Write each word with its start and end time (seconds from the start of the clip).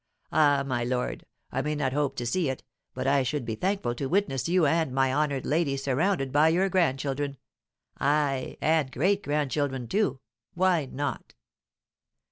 Ah, 0.31 0.63
my 0.65 0.83
lord, 0.83 1.27
I 1.51 1.61
may 1.61 1.75
not 1.75 1.93
hope 1.93 2.15
to 2.15 2.25
see 2.25 2.49
it, 2.49 2.63
but 2.95 3.05
I 3.05 3.21
should 3.21 3.45
be 3.45 3.53
thankful 3.53 3.93
to 3.93 4.07
witness 4.09 4.49
you 4.49 4.65
and 4.65 4.91
my 4.91 5.13
honoured 5.13 5.45
lady 5.45 5.77
surrounded 5.77 6.31
by 6.31 6.47
your 6.49 6.69
grandchildren, 6.69 7.37
ay, 7.99 8.57
and 8.61 8.91
great 8.91 9.21
grandchildren 9.21 9.87
too, 9.87 10.19
why 10.55 10.85
not?" 10.87 11.35